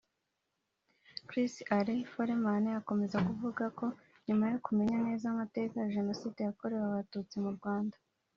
[1.27, 3.85] Chris Alan Foreman akomeza avuga ko
[4.25, 7.97] nyuma yo kumenya neza amateka ya Jenoside yakorewe Abatutsi mu Rwanda